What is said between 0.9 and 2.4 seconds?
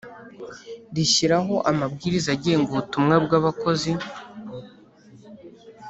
rishyiraho amabwiriza